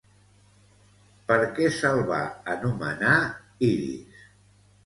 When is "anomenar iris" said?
2.57-4.27